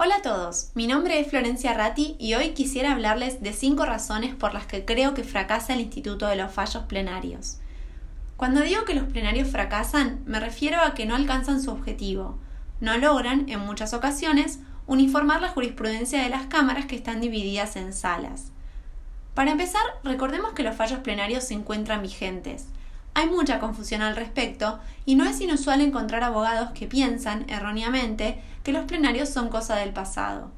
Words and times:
Hola 0.00 0.18
a 0.18 0.22
todos, 0.22 0.70
mi 0.76 0.86
nombre 0.86 1.18
es 1.18 1.26
Florencia 1.26 1.74
Ratti 1.74 2.14
y 2.20 2.34
hoy 2.34 2.50
quisiera 2.50 2.92
hablarles 2.92 3.42
de 3.42 3.52
cinco 3.52 3.84
razones 3.84 4.32
por 4.32 4.54
las 4.54 4.64
que 4.64 4.84
creo 4.84 5.12
que 5.12 5.24
fracasa 5.24 5.74
el 5.74 5.80
Instituto 5.80 6.28
de 6.28 6.36
los 6.36 6.52
Fallos 6.52 6.84
Plenarios. 6.84 7.58
Cuando 8.36 8.60
digo 8.60 8.84
que 8.84 8.94
los 8.94 9.06
plenarios 9.06 9.48
fracasan, 9.48 10.20
me 10.24 10.38
refiero 10.38 10.80
a 10.82 10.94
que 10.94 11.04
no 11.04 11.16
alcanzan 11.16 11.60
su 11.60 11.72
objetivo, 11.72 12.38
no 12.78 12.96
logran, 12.96 13.48
en 13.48 13.58
muchas 13.58 13.92
ocasiones, 13.92 14.60
uniformar 14.86 15.42
la 15.42 15.48
jurisprudencia 15.48 16.22
de 16.22 16.28
las 16.28 16.46
cámaras 16.46 16.86
que 16.86 16.94
están 16.94 17.20
divididas 17.20 17.74
en 17.74 17.92
salas. 17.92 18.52
Para 19.34 19.50
empezar, 19.50 19.82
recordemos 20.04 20.52
que 20.52 20.62
los 20.62 20.76
fallos 20.76 21.00
plenarios 21.00 21.42
se 21.42 21.54
encuentran 21.54 22.02
vigentes. 22.02 22.68
Hay 23.18 23.26
mucha 23.26 23.58
confusión 23.58 24.00
al 24.00 24.14
respecto 24.14 24.78
y 25.04 25.16
no 25.16 25.24
es 25.24 25.40
inusual 25.40 25.80
encontrar 25.80 26.22
abogados 26.22 26.70
que 26.70 26.86
piensan, 26.86 27.50
erróneamente, 27.50 28.40
que 28.62 28.70
los 28.70 28.84
plenarios 28.84 29.28
son 29.28 29.48
cosa 29.48 29.74
del 29.74 29.92
pasado. 29.92 30.52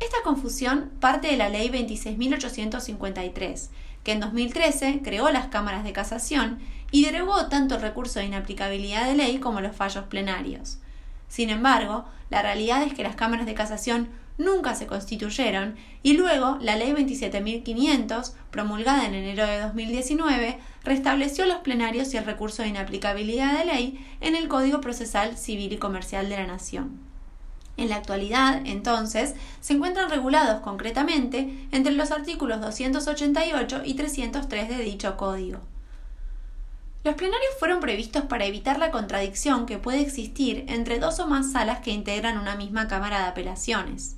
Esta 0.00 0.18
confusión 0.22 0.90
parte 1.00 1.28
de 1.28 1.38
la 1.38 1.48
Ley 1.48 1.70
26.853, 1.70 3.70
que 4.02 4.12
en 4.12 4.20
2013 4.20 5.00
creó 5.02 5.30
las 5.30 5.46
cámaras 5.46 5.82
de 5.82 5.94
casación 5.94 6.58
y 6.90 7.06
derogó 7.06 7.46
tanto 7.46 7.76
el 7.76 7.80
recurso 7.80 8.18
de 8.18 8.26
inaplicabilidad 8.26 9.06
de 9.06 9.14
ley 9.14 9.38
como 9.38 9.62
los 9.62 9.74
fallos 9.74 10.04
plenarios. 10.04 10.80
Sin 11.28 11.48
embargo, 11.48 12.04
la 12.28 12.42
realidad 12.42 12.82
es 12.82 12.92
que 12.92 13.02
las 13.02 13.16
cámaras 13.16 13.46
de 13.46 13.54
casación 13.54 14.10
nunca 14.38 14.74
se 14.74 14.86
constituyeron 14.86 15.76
y 16.02 16.14
luego 16.14 16.58
la 16.60 16.76
Ley 16.76 16.92
27.500, 16.92 18.32
promulgada 18.50 19.06
en 19.06 19.14
enero 19.14 19.46
de 19.46 19.60
2019, 19.60 20.58
restableció 20.82 21.46
los 21.46 21.58
plenarios 21.58 22.12
y 22.12 22.16
el 22.16 22.24
recurso 22.24 22.62
de 22.62 22.68
inaplicabilidad 22.68 23.58
de 23.58 23.64
ley 23.64 24.06
en 24.20 24.36
el 24.36 24.48
Código 24.48 24.80
Procesal 24.80 25.36
Civil 25.36 25.72
y 25.72 25.78
Comercial 25.78 26.28
de 26.28 26.36
la 26.36 26.46
Nación. 26.46 26.98
En 27.76 27.88
la 27.88 27.96
actualidad, 27.96 28.62
entonces, 28.64 29.34
se 29.60 29.72
encuentran 29.72 30.08
regulados 30.08 30.60
concretamente 30.60 31.66
entre 31.72 31.92
los 31.92 32.12
artículos 32.12 32.60
288 32.60 33.82
y 33.84 33.94
303 33.94 34.68
de 34.68 34.78
dicho 34.78 35.16
código. 35.16 35.60
Los 37.02 37.16
plenarios 37.16 37.52
fueron 37.58 37.80
previstos 37.80 38.24
para 38.24 38.46
evitar 38.46 38.78
la 38.78 38.90
contradicción 38.90 39.66
que 39.66 39.78
puede 39.78 40.00
existir 40.00 40.64
entre 40.68 40.98
dos 40.98 41.18
o 41.18 41.26
más 41.26 41.52
salas 41.52 41.80
que 41.80 41.90
integran 41.90 42.38
una 42.38 42.56
misma 42.56 42.88
Cámara 42.88 43.18
de 43.18 43.26
Apelaciones. 43.26 44.16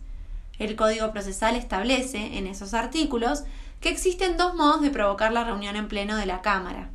El 0.59 0.77
Código 0.77 1.13
Procesal 1.13 1.57
establece, 1.57 2.39
en 2.39 2.47
esos 2.47 2.75
artículos, 2.75 3.45
que 3.81 3.91
existen 3.91 4.37
dos 4.37 4.55
modos 4.55 4.81
de 4.81 4.91
provocar 4.91 5.33
la 5.33 5.45
reunión 5.45 5.77
en 5.77 5.89
pleno 5.89 6.17
de 6.17 6.27
la 6.27 6.43
Cámara. 6.43 6.91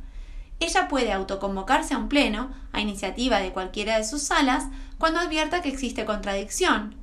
Ella 0.60 0.88
puede 0.88 1.12
autoconvocarse 1.12 1.94
a 1.94 1.98
un 1.98 2.08
pleno, 2.08 2.50
a 2.72 2.80
iniciativa 2.80 3.38
de 3.38 3.52
cualquiera 3.52 3.98
de 3.98 4.04
sus 4.04 4.22
salas, 4.22 4.66
cuando 4.98 5.20
advierta 5.20 5.62
que 5.62 5.68
existe 5.68 6.04
contradicción, 6.04 6.96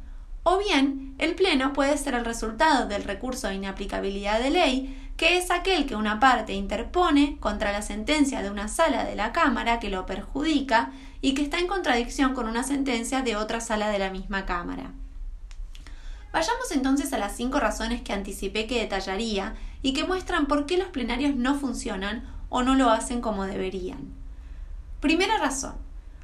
o 0.44 0.58
bien 0.58 1.16
el 1.18 1.36
pleno 1.36 1.74
puede 1.74 1.98
ser 1.98 2.14
el 2.14 2.26
resultado 2.26 2.88
del 2.88 3.04
recurso 3.04 3.48
de 3.48 3.56
inaplicabilidad 3.56 4.40
de 4.40 4.50
ley 4.50 5.10
que 5.20 5.38
es 5.38 5.52
aquel 5.52 5.86
que 5.86 5.98
una 5.98 6.22
parte 6.22 6.54
interpone 6.54 7.36
contra 7.42 7.74
la 7.74 7.82
sentencia 7.82 8.42
de 8.42 8.50
una 8.50 8.70
sala 8.70 9.04
de 9.04 9.18
la 9.18 9.34
Cámara 9.34 9.82
que 9.82 9.90
lo 9.90 10.06
perjudica 10.06 10.92
y 11.20 11.34
que 11.34 11.42
está 11.42 11.60
en 11.60 11.68
contradicción 11.68 12.34
con 12.34 12.48
una 12.48 12.64
sentencia 12.64 13.22
de 13.22 13.36
otra 13.36 13.60
sala 13.60 13.90
de 13.90 14.00
la 14.00 14.12
misma 14.12 14.46
Cámara. 14.46 14.94
Vayamos 16.32 16.72
entonces 16.72 17.12
a 17.14 17.18
las 17.18 17.36
cinco 17.36 17.60
razones 17.60 18.02
que 18.02 18.14
anticipé 18.14 18.68
que 18.68 18.80
detallaría 18.80 19.56
y 19.82 19.94
que 19.94 20.04
muestran 20.04 20.46
por 20.46 20.66
qué 20.66 20.78
los 20.78 20.90
plenarios 20.90 21.36
no 21.36 21.56
funcionan 21.56 22.24
o 22.50 22.64
no 22.64 22.76
lo 22.76 22.90
hacen 22.90 23.22
como 23.22 23.46
deberían. 23.46 24.14
Primera 25.00 25.38
razón. 25.38 25.76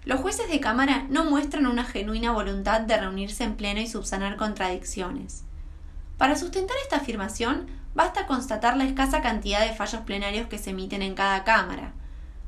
Los 0.03 0.19
jueces 0.19 0.49
de 0.49 0.59
Cámara 0.59 1.07
no 1.09 1.25
muestran 1.25 1.65
una 1.65 1.83
genuina 1.83 2.31
voluntad 2.31 2.81
de 2.81 2.97
reunirse 2.97 3.43
en 3.43 3.55
pleno 3.55 3.81
y 3.81 3.87
subsanar 3.87 4.35
contradicciones. 4.35 5.43
Para 6.17 6.35
sustentar 6.35 6.77
esta 6.83 6.97
afirmación, 6.97 7.65
basta 7.95 8.27
constatar 8.27 8.77
la 8.77 8.83
escasa 8.83 9.21
cantidad 9.21 9.61
de 9.61 9.73
fallos 9.73 10.01
plenarios 10.01 10.47
que 10.47 10.59
se 10.59 10.69
emiten 10.69 11.01
en 11.01 11.15
cada 11.15 11.43
Cámara. 11.43 11.93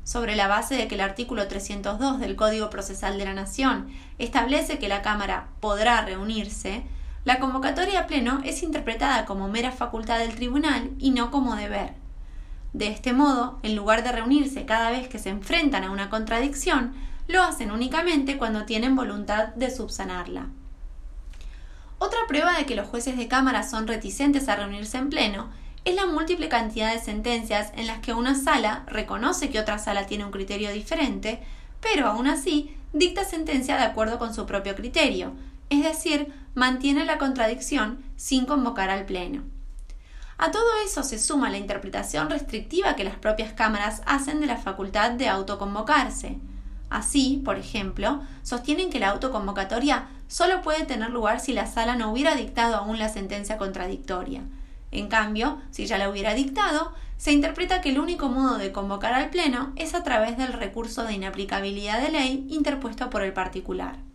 Sobre 0.04 0.36
la 0.36 0.46
base 0.46 0.76
de 0.76 0.86
que 0.86 0.94
el 0.94 1.00
artículo 1.00 1.48
302 1.48 2.20
del 2.20 2.36
Código 2.36 2.70
Procesal 2.70 3.18
de 3.18 3.24
la 3.24 3.34
Nación 3.34 3.88
establece 4.18 4.78
que 4.78 4.88
la 4.88 5.02
Cámara 5.02 5.48
podrá 5.60 6.02
reunirse, 6.02 6.84
la 7.28 7.40
convocatoria 7.40 8.00
a 8.00 8.06
pleno 8.06 8.40
es 8.42 8.62
interpretada 8.62 9.26
como 9.26 9.48
mera 9.48 9.70
facultad 9.70 10.18
del 10.18 10.34
tribunal 10.34 10.92
y 10.98 11.10
no 11.10 11.30
como 11.30 11.56
deber. 11.56 11.92
De 12.72 12.86
este 12.86 13.12
modo, 13.12 13.58
en 13.62 13.76
lugar 13.76 14.02
de 14.02 14.12
reunirse 14.12 14.64
cada 14.64 14.90
vez 14.90 15.08
que 15.08 15.18
se 15.18 15.28
enfrentan 15.28 15.84
a 15.84 15.90
una 15.90 16.08
contradicción, 16.08 16.94
lo 17.26 17.42
hacen 17.42 17.70
únicamente 17.70 18.38
cuando 18.38 18.64
tienen 18.64 18.96
voluntad 18.96 19.48
de 19.48 19.70
subsanarla. 19.70 20.46
Otra 21.98 22.20
prueba 22.28 22.56
de 22.56 22.64
que 22.64 22.74
los 22.74 22.88
jueces 22.88 23.18
de 23.18 23.28
Cámara 23.28 23.62
son 23.62 23.86
reticentes 23.86 24.48
a 24.48 24.56
reunirse 24.56 24.96
en 24.96 25.10
pleno 25.10 25.50
es 25.84 25.96
la 25.96 26.06
múltiple 26.06 26.48
cantidad 26.48 26.94
de 26.94 26.98
sentencias 26.98 27.72
en 27.76 27.88
las 27.88 27.98
que 27.98 28.14
una 28.14 28.36
sala 28.36 28.84
reconoce 28.86 29.50
que 29.50 29.60
otra 29.60 29.78
sala 29.78 30.06
tiene 30.06 30.24
un 30.24 30.30
criterio 30.30 30.72
diferente, 30.72 31.42
pero 31.82 32.06
aún 32.06 32.26
así 32.26 32.74
dicta 32.94 33.26
sentencia 33.26 33.76
de 33.76 33.82
acuerdo 33.82 34.18
con 34.18 34.32
su 34.32 34.46
propio 34.46 34.74
criterio, 34.74 35.34
es 35.70 35.82
decir, 35.82 36.32
mantiene 36.58 37.04
la 37.04 37.18
contradicción 37.18 38.02
sin 38.16 38.44
convocar 38.44 38.90
al 38.90 39.06
pleno. 39.06 39.44
A 40.38 40.50
todo 40.50 40.66
eso 40.84 41.04
se 41.04 41.20
suma 41.20 41.50
la 41.50 41.56
interpretación 41.56 42.30
restrictiva 42.30 42.96
que 42.96 43.04
las 43.04 43.14
propias 43.14 43.52
cámaras 43.52 44.02
hacen 44.06 44.40
de 44.40 44.46
la 44.46 44.56
facultad 44.56 45.12
de 45.12 45.28
autoconvocarse. 45.28 46.38
Así, 46.90 47.40
por 47.44 47.58
ejemplo, 47.58 48.22
sostienen 48.42 48.90
que 48.90 48.98
la 48.98 49.10
autoconvocatoria 49.10 50.08
solo 50.26 50.60
puede 50.60 50.84
tener 50.84 51.10
lugar 51.10 51.38
si 51.38 51.52
la 51.52 51.66
sala 51.66 51.94
no 51.94 52.10
hubiera 52.10 52.34
dictado 52.34 52.74
aún 52.74 52.98
la 52.98 53.08
sentencia 53.08 53.56
contradictoria. 53.56 54.42
En 54.90 55.06
cambio, 55.06 55.60
si 55.70 55.86
ya 55.86 55.96
la 55.96 56.10
hubiera 56.10 56.34
dictado, 56.34 56.92
se 57.18 57.32
interpreta 57.32 57.80
que 57.80 57.90
el 57.90 58.00
único 58.00 58.28
modo 58.28 58.58
de 58.58 58.72
convocar 58.72 59.14
al 59.14 59.30
Pleno 59.30 59.72
es 59.76 59.94
a 59.94 60.02
través 60.02 60.36
del 60.36 60.54
recurso 60.54 61.04
de 61.04 61.12
inaplicabilidad 61.12 62.00
de 62.00 62.10
ley 62.10 62.46
interpuesto 62.50 63.10
por 63.10 63.22
el 63.22 63.32
particular. 63.32 64.07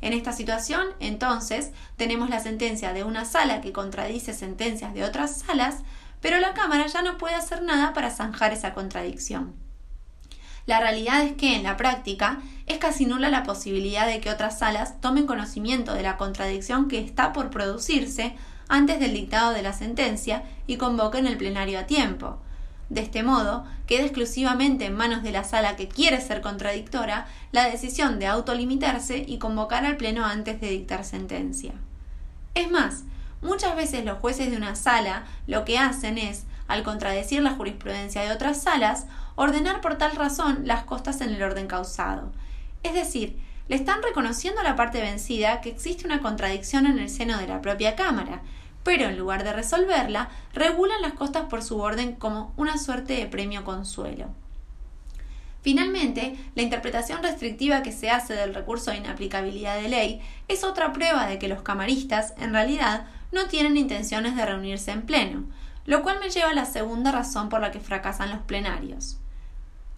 En 0.00 0.12
esta 0.12 0.32
situación, 0.32 0.86
entonces, 0.98 1.72
tenemos 1.96 2.30
la 2.30 2.40
sentencia 2.40 2.92
de 2.92 3.04
una 3.04 3.24
sala 3.24 3.60
que 3.60 3.72
contradice 3.72 4.32
sentencias 4.32 4.94
de 4.94 5.04
otras 5.04 5.40
salas, 5.40 5.76
pero 6.20 6.38
la 6.38 6.54
Cámara 6.54 6.86
ya 6.86 7.02
no 7.02 7.18
puede 7.18 7.34
hacer 7.34 7.62
nada 7.62 7.92
para 7.92 8.10
zanjar 8.10 8.52
esa 8.52 8.72
contradicción. 8.72 9.54
La 10.66 10.80
realidad 10.80 11.24
es 11.24 11.32
que 11.32 11.56
en 11.56 11.62
la 11.62 11.76
práctica 11.76 12.40
es 12.66 12.78
casi 12.78 13.06
nula 13.06 13.28
la 13.28 13.42
posibilidad 13.42 14.06
de 14.06 14.20
que 14.20 14.30
otras 14.30 14.58
salas 14.58 15.00
tomen 15.00 15.26
conocimiento 15.26 15.94
de 15.94 16.02
la 16.02 16.16
contradicción 16.16 16.88
que 16.88 17.00
está 17.00 17.32
por 17.32 17.50
producirse 17.50 18.36
antes 18.68 19.00
del 19.00 19.14
dictado 19.14 19.52
de 19.52 19.62
la 19.62 19.72
sentencia 19.72 20.44
y 20.66 20.76
convoquen 20.76 21.26
el 21.26 21.36
plenario 21.36 21.80
a 21.80 21.86
tiempo. 21.86 22.38
De 22.90 23.00
este 23.00 23.22
modo, 23.22 23.64
queda 23.86 24.02
exclusivamente 24.02 24.84
en 24.84 24.96
manos 24.96 25.22
de 25.22 25.30
la 25.30 25.44
sala 25.44 25.76
que 25.76 25.88
quiere 25.88 26.20
ser 26.20 26.40
contradictora 26.40 27.28
la 27.52 27.64
decisión 27.68 28.18
de 28.18 28.26
autolimitarse 28.26 29.24
y 29.26 29.38
convocar 29.38 29.86
al 29.86 29.96
pleno 29.96 30.24
antes 30.24 30.60
de 30.60 30.70
dictar 30.70 31.04
sentencia. 31.04 31.72
Es 32.54 32.68
más, 32.68 33.04
muchas 33.42 33.76
veces 33.76 34.04
los 34.04 34.18
jueces 34.18 34.50
de 34.50 34.56
una 34.56 34.74
sala 34.74 35.24
lo 35.46 35.64
que 35.64 35.78
hacen 35.78 36.18
es, 36.18 36.44
al 36.66 36.82
contradecir 36.82 37.42
la 37.42 37.52
jurisprudencia 37.52 38.22
de 38.22 38.32
otras 38.32 38.60
salas, 38.60 39.06
ordenar 39.36 39.80
por 39.80 39.96
tal 39.96 40.16
razón 40.16 40.62
las 40.64 40.82
costas 40.82 41.20
en 41.20 41.30
el 41.30 41.42
orden 41.44 41.68
causado. 41.68 42.32
Es 42.82 42.94
decir, 42.94 43.38
le 43.68 43.76
están 43.76 44.02
reconociendo 44.02 44.60
a 44.60 44.64
la 44.64 44.74
parte 44.74 45.00
vencida 45.00 45.60
que 45.60 45.70
existe 45.70 46.06
una 46.06 46.20
contradicción 46.20 46.86
en 46.86 46.98
el 46.98 47.08
seno 47.08 47.38
de 47.38 47.46
la 47.46 47.60
propia 47.60 47.94
Cámara, 47.94 48.42
pero 48.82 49.06
en 49.06 49.18
lugar 49.18 49.44
de 49.44 49.52
resolverla, 49.52 50.30
regulan 50.52 51.02
las 51.02 51.12
costas 51.12 51.44
por 51.44 51.62
su 51.62 51.78
orden 51.80 52.14
como 52.14 52.52
una 52.56 52.78
suerte 52.78 53.14
de 53.14 53.26
premio 53.26 53.64
consuelo. 53.64 54.28
Finalmente, 55.62 56.36
la 56.54 56.62
interpretación 56.62 57.22
restrictiva 57.22 57.82
que 57.82 57.92
se 57.92 58.10
hace 58.10 58.34
del 58.34 58.54
recurso 58.54 58.90
de 58.90 58.96
inaplicabilidad 58.96 59.80
de 59.80 59.88
ley 59.88 60.20
es 60.48 60.64
otra 60.64 60.92
prueba 60.92 61.26
de 61.26 61.38
que 61.38 61.48
los 61.48 61.62
camaristas, 61.62 62.34
en 62.38 62.52
realidad, 62.52 63.06
no 63.30 63.46
tienen 63.46 63.76
intenciones 63.76 64.36
de 64.36 64.46
reunirse 64.46 64.90
en 64.90 65.02
pleno, 65.02 65.44
lo 65.84 66.02
cual 66.02 66.18
me 66.20 66.30
lleva 66.30 66.50
a 66.50 66.54
la 66.54 66.64
segunda 66.64 67.12
razón 67.12 67.48
por 67.48 67.60
la 67.60 67.70
que 67.70 67.80
fracasan 67.80 68.30
los 68.30 68.40
plenarios 68.40 69.20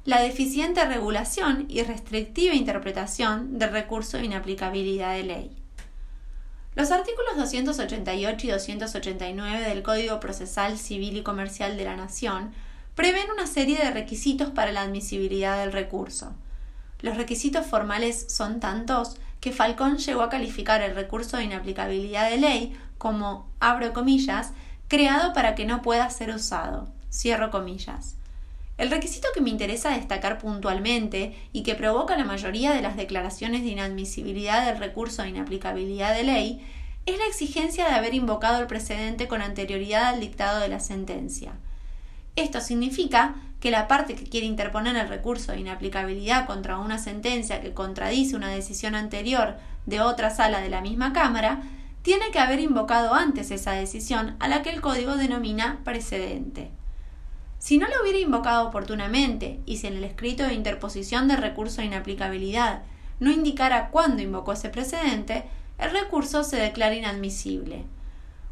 la 0.05 0.21
deficiente 0.21 0.85
regulación 0.85 1.67
y 1.69 1.83
restrictiva 1.83 2.55
interpretación 2.55 3.59
del 3.59 3.71
recurso 3.71 4.17
de 4.19 4.25
inaplicabilidad 4.25 5.15
de 5.15 5.23
ley. 5.23 5.62
Los 6.75 6.91
artículos 6.91 7.37
288 7.37 8.47
y 8.47 8.51
289 8.51 9.61
del 9.69 9.83
Código 9.83 10.21
Procesal 10.21 10.79
Civil 10.79 11.19
y 11.19 11.23
Comercial 11.23 11.77
de 11.77 11.85
la 11.85 11.97
Nación 11.97 12.53
prevén 12.95 13.31
una 13.31 13.47
serie 13.47 13.77
de 13.77 13.91
requisitos 13.91 14.49
para 14.51 14.73
la 14.73 14.81
admisibilidad 14.81 15.59
del 15.59 15.73
recurso. 15.73 16.33
Los 17.03 17.19
requisitos 17.19 17.67
formales 17.67 18.25
son 18.33 18.59
tantos 18.59 19.17
que 19.41 19.53
Falcón 19.53 19.99
llegó 19.99 20.23
a 20.23 20.31
calificar 20.31 20.81
el 20.81 20.95
recurso 20.95 21.37
de 21.37 21.45
inaplicabilidad 21.45 22.31
de 22.31 22.39
ley 22.39 22.79
como, 22.97 23.51
abro 23.61 23.93
comillas, 23.93 24.53
creado 24.89 25.35
para 25.35 25.55
que 25.55 25.67
no 25.67 25.83
pueda 25.83 26.09
ser 26.09 26.31
usado, 26.31 26.89
cierro 27.11 27.51
comillas. 27.51 28.17
El 28.79 28.91
requisito 28.91 29.29
que 29.35 29.41
me 29.41 29.51
interesa 29.51 29.91
destacar 29.91 30.39
puntualmente 30.39 31.37
y 31.53 31.63
que 31.63 31.75
provoca 31.75 32.17
la 32.17 32.25
mayoría 32.25 32.73
de 32.73 32.83
las 32.83 32.97
declaraciones 32.97 33.63
de 33.63 33.69
inadmisibilidad 33.69 34.67
del 34.67 34.79
recurso 34.79 35.23
de 35.23 35.29
inaplicabilidad 35.29 36.15
de 36.15 36.25
ley 36.25 36.67
es 37.07 37.19
la 37.19 37.27
exigencia 37.27 37.87
de 37.87 37.95
haber 37.95 38.15
invocado 38.15 38.61
el 38.61 38.67
precedente 38.67 39.29
con 39.29 39.43
anterioridad 39.43 40.07
al 40.07 40.21
dictado 40.21 40.61
de 40.61 40.69
la 40.69 40.81
sentencia. 40.81 41.53
Esto 42.35 42.61
significa 42.61 43.35
que 43.61 43.71
la 43.71 43.89
parte 43.89 44.15
que 44.15 44.25
quiere 44.25 44.47
interponer 44.47 44.97
el 44.97 45.09
recurso 45.09 45.53
de 45.53 45.61
inaplicabilidad 45.61 46.47
contra 46.47 46.79
una 46.79 46.99
sentencia 46.99 47.61
que 47.61 47.75
contradice 47.75 48.37
una 48.37 48.49
decisión 48.49 48.95
anterior 48.95 49.57
de 49.87 50.01
otra 50.01 50.31
sala 50.31 50.61
de 50.61 50.71
la 50.71 50.81
misma 50.81 51.13
Cámara 51.13 51.63
tiene 52.03 52.31
que 52.33 52.39
haber 52.39 52.59
invocado 52.59 53.15
antes 53.15 53.51
esa 53.51 53.73
decisión 53.73 54.35
a 54.41 54.49
la 54.49 54.63
que 54.63 54.71
el 54.71 54.81
código 54.81 55.17
denomina 55.17 55.81
precedente. 55.85 56.71
Si 57.63 57.79
no 57.79 57.87
lo 57.87 58.03
hubiera 58.03 58.19
invocado 58.19 58.67
oportunamente 58.67 59.61
y 59.67 59.77
si 59.77 59.87
en 59.87 59.95
el 59.95 60.03
escrito 60.03 60.43
de 60.43 60.55
interposición 60.55 61.29
del 61.29 61.37
recurso 61.37 61.81
de 61.81 61.87
inaplicabilidad 61.87 62.83
no 63.21 63.31
indicara 63.31 63.91
cuándo 63.91 64.21
invocó 64.21 64.55
ese 64.55 64.69
precedente, 64.69 65.45
el 65.79 65.93
recurso 65.93 66.43
se 66.43 66.57
declara 66.57 66.97
inadmisible. 66.97 67.85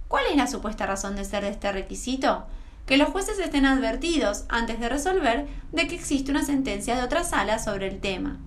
¿Cuál 0.06 0.26
es 0.30 0.36
la 0.36 0.46
supuesta 0.46 0.86
razón 0.86 1.16
de 1.16 1.24
ser 1.24 1.42
de 1.42 1.50
este 1.50 1.72
requisito? 1.72 2.46
Que 2.86 2.98
los 2.98 3.08
jueces 3.08 3.40
estén 3.40 3.66
advertidos, 3.66 4.44
antes 4.48 4.78
de 4.78 4.88
resolver, 4.88 5.48
de 5.72 5.88
que 5.88 5.96
existe 5.96 6.30
una 6.30 6.44
sentencia 6.44 6.94
de 6.94 7.02
otra 7.02 7.24
sala 7.24 7.58
sobre 7.58 7.88
el 7.88 7.98
tema. 7.98 8.38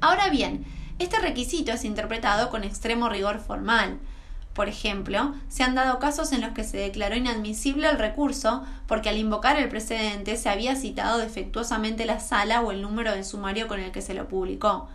Ahora 0.00 0.30
bien, 0.30 0.64
este 1.00 1.18
requisito 1.18 1.72
es 1.72 1.84
interpretado 1.84 2.48
con 2.48 2.62
extremo 2.62 3.08
rigor 3.08 3.40
formal, 3.40 3.98
por 4.54 4.68
ejemplo, 4.68 5.34
se 5.48 5.64
han 5.64 5.74
dado 5.74 5.98
casos 5.98 6.32
en 6.32 6.40
los 6.40 6.52
que 6.52 6.62
se 6.62 6.76
declaró 6.76 7.16
inadmisible 7.16 7.88
el 7.88 7.98
recurso 7.98 8.64
porque 8.86 9.08
al 9.08 9.18
invocar 9.18 9.56
el 9.58 9.68
precedente 9.68 10.36
se 10.36 10.48
había 10.48 10.76
citado 10.76 11.18
defectuosamente 11.18 12.06
la 12.06 12.20
sala 12.20 12.60
o 12.60 12.70
el 12.70 12.80
número 12.80 13.12
de 13.12 13.24
sumario 13.24 13.66
con 13.66 13.80
el 13.80 13.90
que 13.90 14.00
se 14.00 14.14
lo 14.14 14.28
publicó. 14.28 14.88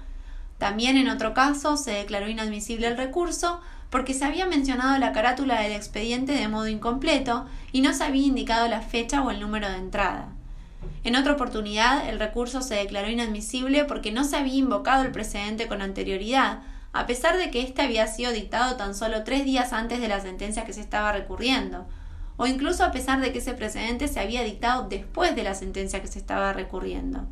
También 0.58 0.96
en 0.96 1.10
otro 1.10 1.34
caso 1.34 1.76
se 1.76 1.92
declaró 1.92 2.30
inadmisible 2.30 2.88
el 2.88 2.98
recurso 2.98 3.60
porque 3.90 4.14
se 4.14 4.24
había 4.24 4.46
mencionado 4.46 4.98
la 4.98 5.12
carátula 5.12 5.62
del 5.62 5.74
expediente 5.74 6.32
de 6.32 6.48
modo 6.48 6.68
incompleto 6.68 7.46
y 7.74 7.82
no 7.82 7.94
se 7.94 8.06
había 8.06 8.28
indicado 8.28 8.68
la 8.70 8.82
fecha 8.82 9.22
o 9.22 9.30
el 9.30 9.42
número 9.42 9.70
de 9.70 9.78
entrada. 9.78 10.30
En 11.04 11.18
otra 11.18 11.34
oportunidad, 11.34 12.08
el 12.08 12.20
recurso 12.20 12.62
se 12.62 12.76
declaró 12.76 13.10
inadmisible 13.10 13.84
porque 13.86 14.12
no 14.12 14.24
se 14.24 14.38
había 14.38 14.56
invocado 14.56 15.04
el 15.04 15.12
precedente 15.12 15.68
con 15.68 15.82
anterioridad, 15.82 16.60
a 16.92 17.06
pesar 17.06 17.38
de 17.38 17.52
que 17.52 17.62
éste 17.62 17.82
había 17.82 18.08
sido 18.08 18.32
dictado 18.32 18.76
tan 18.76 18.96
solo 18.96 19.24
tres 19.24 19.46
días 19.46 19.74
antes 19.74 20.02
de 20.02 20.08
la 20.08 20.20
sentencia 20.20 20.66
que 20.66 20.74
se 20.74 20.82
estaba 20.82 21.12
recurriendo, 21.12 21.88
o 22.38 22.48
incluso 22.48 22.84
a 22.84 22.92
pesar 22.92 23.20
de 23.22 23.32
que 23.32 23.40
ese 23.40 23.54
precedente 23.54 24.08
se 24.08 24.20
había 24.20 24.44
dictado 24.44 24.88
después 24.88 25.36
de 25.36 25.44
la 25.44 25.56
sentencia 25.56 26.02
que 26.02 26.08
se 26.08 26.20
estaba 26.20 26.54
recurriendo. 26.54 27.28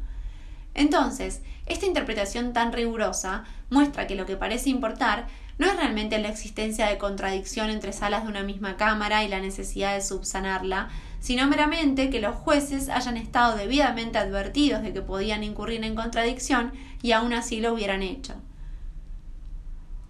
Entonces, 0.73 1.41
esta 1.65 1.87
interpretación 1.87 2.53
tan 2.53 2.71
rigurosa 2.71 3.45
muestra 3.69 4.05
que 4.05 4.15
lo 4.15 4.25
que 4.25 4.35
parece 4.35 4.69
importar 4.69 5.27
no 5.57 5.65
es 5.65 5.75
realmente 5.75 6.19
la 6.19 6.29
existencia 6.29 6.85
de 6.85 6.99
contradicción 6.99 7.71
entre 7.71 7.93
salas 7.93 8.23
de 8.23 8.29
una 8.29 8.43
misma 8.43 8.77
Cámara 8.77 9.23
y 9.23 9.27
la 9.27 9.39
necesidad 9.39 9.95
de 9.95 10.01
subsanarla, 10.01 10.89
sino 11.19 11.47
meramente 11.47 12.11
que 12.11 12.21
los 12.21 12.35
jueces 12.35 12.89
hayan 12.89 13.17
estado 13.17 13.57
debidamente 13.57 14.19
advertidos 14.19 14.83
de 14.83 14.93
que 14.93 15.01
podían 15.01 15.43
incurrir 15.43 15.83
en 15.83 15.95
contradicción 15.95 16.73
y 17.01 17.13
aún 17.13 17.33
así 17.33 17.59
lo 17.59 17.73
hubieran 17.73 18.03
hecho. 18.03 18.35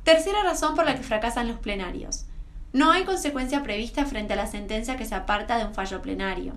Tercera 0.08 0.42
razón 0.42 0.74
por 0.74 0.86
la 0.86 0.96
que 0.96 1.04
fracasan 1.04 1.50
los 1.50 1.58
plenarios. 1.60 2.28
No 2.72 2.92
hay 2.94 3.04
consecuencia 3.04 3.62
prevista 3.62 4.06
frente 4.06 4.32
a 4.32 4.36
la 4.38 4.48
sentencia 4.48 4.96
que 4.96 5.04
se 5.04 5.16
aparta 5.16 5.58
de 5.58 5.66
un 5.66 5.74
fallo 5.74 6.02
plenario. 6.02 6.54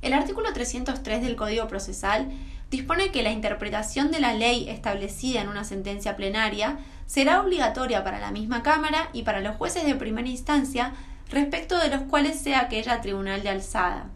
El 0.00 0.12
artículo 0.12 0.52
303 0.52 1.22
del 1.22 1.36
Código 1.36 1.68
Procesal 1.68 2.32
dispone 2.68 3.12
que 3.12 3.22
la 3.22 3.30
interpretación 3.30 4.10
de 4.10 4.18
la 4.18 4.34
ley 4.34 4.68
establecida 4.68 5.40
en 5.40 5.50
una 5.50 5.62
sentencia 5.62 6.16
plenaria 6.16 6.78
será 7.06 7.40
obligatoria 7.40 8.02
para 8.02 8.18
la 8.18 8.32
misma 8.32 8.64
Cámara 8.64 9.08
y 9.12 9.22
para 9.22 9.40
los 9.40 9.54
jueces 9.54 9.84
de 9.84 9.94
primera 9.94 10.28
instancia 10.28 10.94
respecto 11.30 11.78
de 11.78 11.90
los 11.90 12.02
cuales 12.02 12.40
sea 12.40 12.62
aquella 12.62 13.00
tribunal 13.00 13.44
de 13.44 13.50
alzada. 13.50 14.06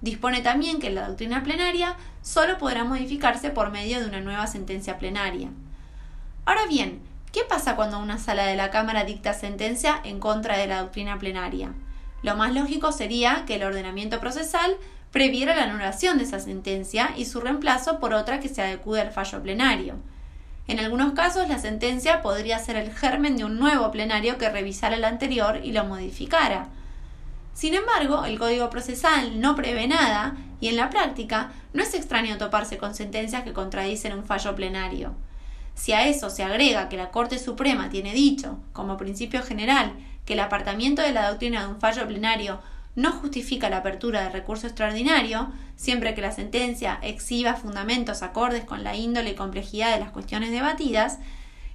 Dispone 0.00 0.40
también 0.40 0.80
que 0.80 0.90
la 0.90 1.06
doctrina 1.06 1.44
plenaria 1.44 1.94
solo 2.20 2.58
podrá 2.58 2.82
modificarse 2.82 3.50
por 3.50 3.70
medio 3.70 4.00
de 4.00 4.06
una 4.06 4.20
nueva 4.20 4.48
sentencia 4.48 4.98
plenaria. 4.98 5.50
Ahora 6.46 6.66
bien, 6.66 7.08
¿Qué 7.32 7.42
pasa 7.48 7.76
cuando 7.76 8.00
una 8.00 8.18
sala 8.18 8.44
de 8.44 8.56
la 8.56 8.70
Cámara 8.70 9.04
dicta 9.04 9.34
sentencia 9.34 10.00
en 10.02 10.18
contra 10.18 10.58
de 10.58 10.66
la 10.66 10.80
doctrina 10.80 11.16
plenaria? 11.20 11.72
Lo 12.22 12.34
más 12.36 12.52
lógico 12.52 12.90
sería 12.90 13.44
que 13.46 13.54
el 13.54 13.62
ordenamiento 13.62 14.18
procesal 14.18 14.76
previera 15.12 15.54
la 15.54 15.62
anulación 15.62 16.18
de 16.18 16.24
esa 16.24 16.40
sentencia 16.40 17.10
y 17.16 17.26
su 17.26 17.40
reemplazo 17.40 18.00
por 18.00 18.14
otra 18.14 18.40
que 18.40 18.48
se 18.48 18.62
adecue 18.62 19.00
al 19.00 19.12
fallo 19.12 19.40
plenario. 19.42 19.94
En 20.66 20.80
algunos 20.80 21.12
casos, 21.12 21.48
la 21.48 21.60
sentencia 21.60 22.20
podría 22.20 22.58
ser 22.58 22.74
el 22.74 22.92
germen 22.92 23.36
de 23.36 23.44
un 23.44 23.60
nuevo 23.60 23.92
plenario 23.92 24.36
que 24.36 24.50
revisara 24.50 24.96
el 24.96 25.04
anterior 25.04 25.60
y 25.62 25.70
lo 25.70 25.84
modificara. 25.84 26.66
Sin 27.54 27.74
embargo, 27.74 28.24
el 28.24 28.40
Código 28.40 28.70
Procesal 28.70 29.40
no 29.40 29.54
prevé 29.54 29.86
nada 29.86 30.36
y 30.60 30.66
en 30.66 30.76
la 30.76 30.90
práctica 30.90 31.52
no 31.74 31.82
es 31.84 31.94
extraño 31.94 32.38
toparse 32.38 32.76
con 32.76 32.96
sentencias 32.96 33.44
que 33.44 33.52
contradicen 33.52 34.14
un 34.14 34.24
fallo 34.24 34.56
plenario. 34.56 35.14
Si 35.80 35.92
a 35.92 36.06
eso 36.06 36.28
se 36.28 36.42
agrega 36.42 36.90
que 36.90 36.98
la 36.98 37.10
Corte 37.10 37.38
Suprema 37.38 37.88
tiene 37.88 38.12
dicho, 38.12 38.58
como 38.74 38.98
principio 38.98 39.42
general, 39.42 39.94
que 40.26 40.34
el 40.34 40.40
apartamiento 40.40 41.00
de 41.00 41.12
la 41.12 41.30
doctrina 41.30 41.62
de 41.62 41.68
un 41.68 41.80
fallo 41.80 42.06
plenario 42.06 42.60
no 42.96 43.12
justifica 43.12 43.70
la 43.70 43.78
apertura 43.78 44.20
de 44.20 44.28
recurso 44.28 44.66
extraordinario, 44.66 45.50
siempre 45.76 46.14
que 46.14 46.20
la 46.20 46.32
sentencia 46.32 46.98
exhiba 47.00 47.54
fundamentos 47.54 48.22
acordes 48.22 48.66
con 48.66 48.84
la 48.84 48.94
índole 48.94 49.30
y 49.30 49.34
complejidad 49.36 49.94
de 49.94 50.00
las 50.00 50.10
cuestiones 50.10 50.50
debatidas, 50.50 51.18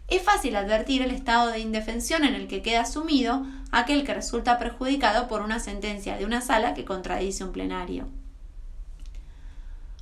es 0.07 0.21
fácil 0.21 0.55
advertir 0.55 1.01
el 1.01 1.09
estado 1.09 1.47
de 1.47 1.57
indefensión 1.57 2.25
en 2.25 2.35
el 2.35 2.47
que 2.47 2.61
queda 2.61 2.85
sumido 2.85 3.43
aquel 3.71 4.03
que 4.03 4.13
resulta 4.13 4.59
perjudicado 4.59 5.27
por 5.27 5.41
una 5.41 5.59
sentencia 5.59 6.15
de 6.15 6.25
una 6.25 6.41
sala 6.41 6.75
que 6.75 6.85
contradice 6.85 7.43
un 7.43 7.53
plenario. 7.53 8.07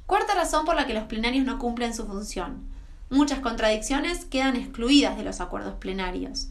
Cuarta 0.08 0.36
razón 0.36 0.66
por 0.66 0.76
la 0.76 0.86
que 0.88 0.94
los 0.94 1.06
plenarios 1.06 1.46
no 1.46 1.58
cumplen 1.58 1.96
su 1.96 2.06
función. 2.06 2.73
Muchas 3.14 3.42
contradicciones 3.42 4.26
quedan 4.26 4.56
excluidas 4.56 5.18
de 5.18 5.24
los 5.24 5.40
acuerdos 5.40 5.76
plenarios. 5.76 6.48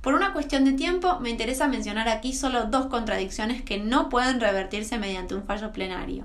Por 0.00 0.14
una 0.14 0.32
cuestión 0.32 0.64
de 0.64 0.72
tiempo, 0.72 1.20
me 1.20 1.28
interesa 1.28 1.68
mencionar 1.68 2.08
aquí 2.08 2.32
solo 2.32 2.64
dos 2.64 2.86
contradicciones 2.86 3.60
que 3.60 3.76
no 3.76 4.08
pueden 4.08 4.40
revertirse 4.40 4.96
mediante 4.96 5.34
un 5.34 5.44
fallo 5.44 5.70
plenario. 5.70 6.24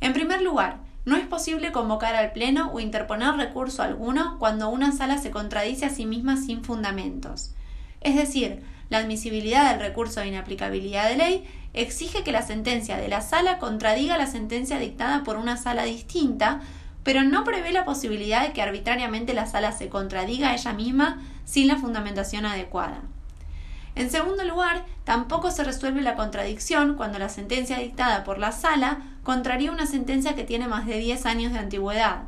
En 0.00 0.14
primer 0.14 0.40
lugar, 0.40 0.78
no 1.04 1.16
es 1.18 1.26
posible 1.26 1.70
convocar 1.70 2.14
al 2.14 2.32
Pleno 2.32 2.72
o 2.72 2.80
interponer 2.80 3.34
recurso 3.34 3.82
alguno 3.82 4.38
cuando 4.38 4.70
una 4.70 4.90
sala 4.92 5.18
se 5.18 5.30
contradice 5.30 5.84
a 5.84 5.90
sí 5.90 6.06
misma 6.06 6.38
sin 6.38 6.64
fundamentos. 6.64 7.54
Es 8.00 8.16
decir, 8.16 8.62
la 8.88 8.96
admisibilidad 9.00 9.70
del 9.70 9.80
recurso 9.80 10.20
de 10.20 10.28
inaplicabilidad 10.28 11.10
de 11.10 11.16
ley 11.18 11.44
exige 11.74 12.24
que 12.24 12.32
la 12.32 12.40
sentencia 12.40 12.96
de 12.96 13.08
la 13.08 13.20
sala 13.20 13.58
contradiga 13.58 14.16
la 14.16 14.26
sentencia 14.26 14.78
dictada 14.78 15.24
por 15.24 15.36
una 15.36 15.58
sala 15.58 15.84
distinta 15.84 16.62
pero 17.04 17.22
no 17.22 17.44
prevé 17.44 17.72
la 17.72 17.84
posibilidad 17.84 18.46
de 18.46 18.52
que 18.52 18.62
arbitrariamente 18.62 19.34
la 19.34 19.46
sala 19.46 19.72
se 19.72 19.88
contradiga 19.88 20.50
a 20.50 20.54
ella 20.54 20.72
misma 20.72 21.22
sin 21.44 21.68
la 21.68 21.76
fundamentación 21.76 22.44
adecuada. 22.44 23.00
En 23.94 24.10
segundo 24.10 24.44
lugar, 24.44 24.84
tampoco 25.04 25.50
se 25.50 25.64
resuelve 25.64 26.02
la 26.02 26.14
contradicción 26.14 26.94
cuando 26.94 27.18
la 27.18 27.28
sentencia 27.28 27.78
dictada 27.78 28.22
por 28.22 28.38
la 28.38 28.52
sala 28.52 28.98
contraría 29.24 29.72
una 29.72 29.86
sentencia 29.86 30.36
que 30.36 30.44
tiene 30.44 30.68
más 30.68 30.86
de 30.86 30.98
10 30.98 31.26
años 31.26 31.52
de 31.52 31.58
antigüedad. 31.58 32.22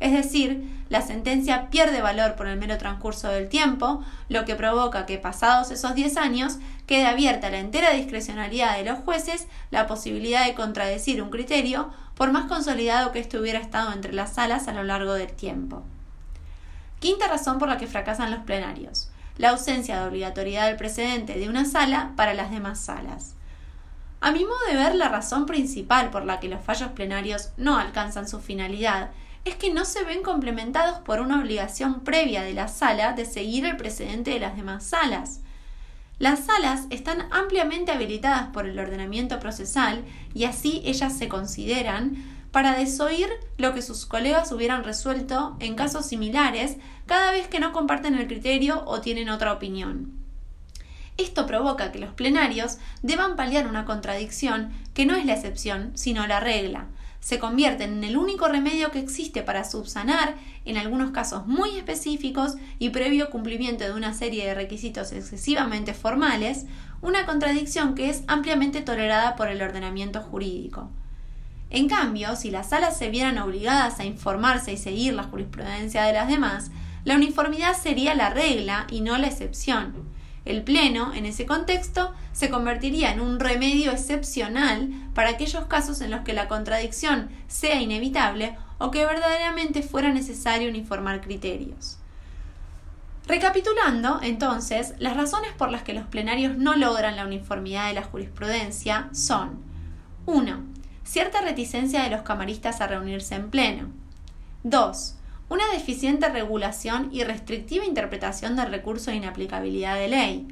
Es 0.00 0.12
decir, 0.12 0.64
la 0.88 1.02
sentencia 1.02 1.68
pierde 1.68 2.00
valor 2.00 2.34
por 2.34 2.46
el 2.46 2.58
mero 2.58 2.78
transcurso 2.78 3.28
del 3.28 3.50
tiempo, 3.50 4.02
lo 4.30 4.46
que 4.46 4.56
provoca 4.56 5.04
que 5.04 5.18
pasados 5.18 5.70
esos 5.70 5.94
10 5.94 6.16
años 6.16 6.58
quede 6.86 7.06
abierta 7.06 7.50
la 7.50 7.58
entera 7.58 7.92
discrecionalidad 7.92 8.78
de 8.78 8.84
los 8.84 8.98
jueces 9.00 9.46
la 9.70 9.86
posibilidad 9.86 10.46
de 10.46 10.54
contradecir 10.54 11.22
un 11.22 11.28
criterio 11.28 11.90
por 12.20 12.32
más 12.32 12.44
consolidado 12.48 13.12
que 13.12 13.18
éste 13.18 13.38
hubiera 13.38 13.60
estado 13.60 13.94
entre 13.94 14.12
las 14.12 14.34
salas 14.34 14.68
a 14.68 14.74
lo 14.74 14.84
largo 14.84 15.14
del 15.14 15.32
tiempo. 15.32 15.82
Quinta 16.98 17.26
razón 17.28 17.58
por 17.58 17.66
la 17.66 17.78
que 17.78 17.86
fracasan 17.86 18.30
los 18.30 18.40
plenarios. 18.40 19.10
La 19.38 19.48
ausencia 19.48 19.98
de 19.98 20.06
obligatoriedad 20.06 20.66
del 20.66 20.76
precedente 20.76 21.38
de 21.38 21.48
una 21.48 21.64
sala 21.64 22.12
para 22.16 22.34
las 22.34 22.50
demás 22.50 22.78
salas. 22.78 23.36
A 24.20 24.32
mi 24.32 24.44
modo 24.44 24.58
de 24.68 24.76
ver, 24.76 24.96
la 24.96 25.08
razón 25.08 25.46
principal 25.46 26.10
por 26.10 26.26
la 26.26 26.40
que 26.40 26.50
los 26.50 26.62
fallos 26.62 26.90
plenarios 26.90 27.52
no 27.56 27.78
alcanzan 27.78 28.28
su 28.28 28.38
finalidad 28.38 29.12
es 29.46 29.54
que 29.54 29.72
no 29.72 29.86
se 29.86 30.04
ven 30.04 30.22
complementados 30.22 30.98
por 30.98 31.20
una 31.20 31.40
obligación 31.40 32.00
previa 32.00 32.42
de 32.42 32.52
la 32.52 32.68
sala 32.68 33.14
de 33.14 33.24
seguir 33.24 33.64
el 33.64 33.78
precedente 33.78 34.32
de 34.32 34.40
las 34.40 34.56
demás 34.56 34.84
salas. 34.84 35.40
Las 36.20 36.44
salas 36.44 36.82
están 36.90 37.26
ampliamente 37.30 37.92
habilitadas 37.92 38.48
por 38.48 38.66
el 38.66 38.78
ordenamiento 38.78 39.40
procesal 39.40 40.04
y 40.34 40.44
así 40.44 40.82
ellas 40.84 41.16
se 41.16 41.28
consideran 41.28 42.22
para 42.50 42.76
desoír 42.76 43.26
lo 43.56 43.72
que 43.72 43.80
sus 43.80 44.04
colegas 44.04 44.52
hubieran 44.52 44.84
resuelto 44.84 45.56
en 45.60 45.76
casos 45.76 46.04
similares 46.04 46.76
cada 47.06 47.32
vez 47.32 47.48
que 47.48 47.58
no 47.58 47.72
comparten 47.72 48.16
el 48.16 48.26
criterio 48.26 48.84
o 48.84 49.00
tienen 49.00 49.30
otra 49.30 49.54
opinión. 49.54 50.12
Esto 51.16 51.46
provoca 51.46 51.90
que 51.90 51.98
los 51.98 52.12
plenarios 52.12 52.76
deban 53.00 53.34
paliar 53.34 53.66
una 53.66 53.86
contradicción 53.86 54.72
que 54.92 55.06
no 55.06 55.16
es 55.16 55.24
la 55.24 55.32
excepción, 55.32 55.92
sino 55.94 56.26
la 56.26 56.38
regla, 56.38 56.88
se 57.20 57.38
convierten 57.38 57.98
en 57.98 58.04
el 58.04 58.16
único 58.16 58.48
remedio 58.48 58.90
que 58.90 58.98
existe 58.98 59.42
para 59.42 59.64
subsanar, 59.64 60.36
en 60.64 60.78
algunos 60.78 61.10
casos 61.10 61.46
muy 61.46 61.76
específicos 61.76 62.56
y 62.78 62.90
previo 62.90 63.30
cumplimiento 63.30 63.84
de 63.84 63.92
una 63.92 64.14
serie 64.14 64.46
de 64.46 64.54
requisitos 64.54 65.12
excesivamente 65.12 65.94
formales, 65.94 66.66
una 67.02 67.26
contradicción 67.26 67.94
que 67.94 68.10
es 68.10 68.24
ampliamente 68.26 68.80
tolerada 68.80 69.36
por 69.36 69.48
el 69.48 69.62
ordenamiento 69.62 70.20
jurídico. 70.22 70.90
En 71.70 71.88
cambio, 71.88 72.34
si 72.36 72.50
las 72.50 72.70
salas 72.70 72.98
se 72.98 73.10
vieran 73.10 73.38
obligadas 73.38 74.00
a 74.00 74.04
informarse 74.04 74.72
y 74.72 74.76
seguir 74.76 75.14
la 75.14 75.22
jurisprudencia 75.24 76.02
de 76.04 76.12
las 76.12 76.28
demás, 76.28 76.70
la 77.04 77.14
uniformidad 77.14 77.76
sería 77.76 78.14
la 78.14 78.30
regla 78.30 78.86
y 78.90 79.02
no 79.02 79.16
la 79.16 79.28
excepción. 79.28 79.94
El 80.44 80.62
Pleno, 80.62 81.12
en 81.12 81.26
ese 81.26 81.44
contexto, 81.44 82.14
se 82.32 82.48
convertiría 82.48 83.12
en 83.12 83.20
un 83.20 83.40
remedio 83.40 83.92
excepcional 83.92 84.90
para 85.14 85.30
aquellos 85.30 85.66
casos 85.66 86.00
en 86.00 86.10
los 86.10 86.20
que 86.20 86.32
la 86.32 86.48
contradicción 86.48 87.30
sea 87.46 87.80
inevitable 87.80 88.56
o 88.78 88.90
que 88.90 89.04
verdaderamente 89.04 89.82
fuera 89.82 90.12
necesario 90.12 90.70
uniformar 90.70 91.20
criterios. 91.20 91.98
Recapitulando, 93.26 94.18
entonces, 94.22 94.94
las 94.98 95.16
razones 95.16 95.52
por 95.52 95.70
las 95.70 95.82
que 95.82 95.92
los 95.92 96.06
plenarios 96.06 96.56
no 96.56 96.74
logran 96.74 97.16
la 97.16 97.26
uniformidad 97.26 97.88
de 97.88 97.94
la 97.94 98.02
jurisprudencia 98.02 99.10
son 99.12 99.62
1. 100.26 100.64
Cierta 101.04 101.42
reticencia 101.42 102.02
de 102.02 102.10
los 102.10 102.22
camaristas 102.22 102.80
a 102.80 102.86
reunirse 102.86 103.34
en 103.34 103.50
pleno. 103.50 103.88
2 104.64 105.16
una 105.50 105.66
deficiente 105.72 106.28
regulación 106.28 107.08
y 107.12 107.24
restrictiva 107.24 107.84
interpretación 107.84 108.54
del 108.54 108.70
recurso 108.70 109.10
de 109.10 109.16
inaplicabilidad 109.16 109.96
de 109.96 110.08
ley. 110.08 110.48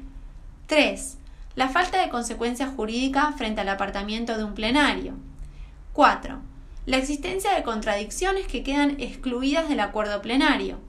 3. 0.67 1.17
La 1.55 1.69
falta 1.69 2.01
de 2.01 2.09
consecuencia 2.09 2.67
jurídica 2.67 3.31
frente 3.37 3.61
al 3.61 3.69
apartamiento 3.69 4.37
de 4.37 4.43
un 4.43 4.53
plenario. 4.53 5.13
4. 5.93 6.41
La 6.85 6.97
existencia 6.97 7.55
de 7.55 7.63
contradicciones 7.63 8.45
que 8.47 8.61
quedan 8.61 8.99
excluidas 8.99 9.69
del 9.69 9.79
acuerdo 9.79 10.21
plenario. 10.21 10.79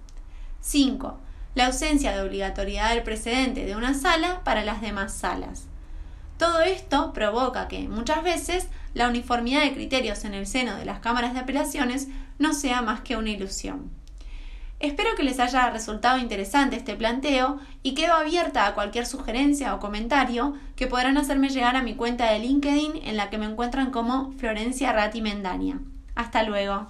5. 0.61 1.17
La 1.55 1.67
ausencia 1.67 2.11
de 2.11 2.21
obligatoriedad 2.21 2.91
del 2.93 3.05
precedente 3.05 3.65
de 3.65 3.77
una 3.77 3.95
sala 3.95 4.43
para 4.43 4.65
las 4.65 4.81
demás 4.81 5.15
salas. 5.15 5.67
Todo 6.37 6.63
esto 6.63 7.13
provoca 7.13 7.69
que, 7.69 7.89
muchas 7.89 8.25
veces, 8.25 8.67
la 8.93 9.09
uniformidad 9.09 9.63
de 9.63 9.73
criterios 9.73 10.25
en 10.25 10.35
el 10.35 10.49
seno 10.49 10.75
de 10.75 10.85
las 10.85 10.99
cámaras 10.99 11.33
de 11.33 11.41
apelaciones 11.41 12.09
no 12.39 12.55
sea 12.55 12.83
más 12.83 13.03
que 13.03 13.17
una 13.17 13.31
ilusión. 13.31 14.00
Espero 14.81 15.11
que 15.15 15.23
les 15.23 15.39
haya 15.39 15.69
resultado 15.69 16.19
interesante 16.19 16.75
este 16.75 16.97
planteo 16.97 17.59
y 17.83 17.93
quedo 17.93 18.15
abierta 18.15 18.67
a 18.67 18.75
cualquier 18.75 19.05
sugerencia 19.05 19.75
o 19.75 19.79
comentario 19.79 20.55
que 20.75 20.87
podrán 20.87 21.19
hacerme 21.19 21.51
llegar 21.51 21.77
a 21.77 21.83
mi 21.83 21.95
cuenta 21.97 22.33
de 22.33 22.39
LinkedIn 22.39 23.03
en 23.05 23.19
la 23.19 23.29
que 23.29 23.37
me 23.37 23.45
encuentran 23.45 23.91
como 23.91 24.33
Florencia 24.39 24.95
Ratti 24.95 25.21
Mendaña. 25.21 25.81
Hasta 26.15 26.45
luego. 26.45 26.87